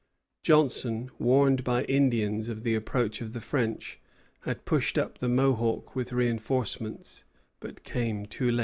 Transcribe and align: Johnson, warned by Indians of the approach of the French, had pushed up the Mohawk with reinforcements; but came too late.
Johnson, 0.41 1.11
warned 1.19 1.63
by 1.63 1.83
Indians 1.83 2.49
of 2.49 2.63
the 2.63 2.73
approach 2.73 3.21
of 3.21 3.33
the 3.33 3.39
French, 3.39 3.99
had 4.39 4.65
pushed 4.65 4.97
up 4.97 5.19
the 5.19 5.29
Mohawk 5.29 5.95
with 5.95 6.11
reinforcements; 6.11 7.23
but 7.59 7.83
came 7.83 8.25
too 8.25 8.49
late. 8.49 8.59